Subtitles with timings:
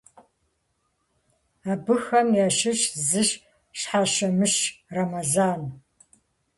[1.71, 3.29] Абыхэм ящыщ зыщ
[3.79, 4.63] Щхьэщэмыщӏ
[4.95, 5.61] Рэмэзан.